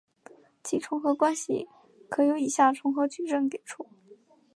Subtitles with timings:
[0.63, 1.67] 其重合关系
[2.09, 3.87] 可由以下重合矩阵给出。